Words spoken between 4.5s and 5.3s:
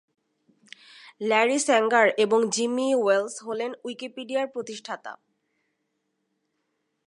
প্রতিষ্ঠাতা।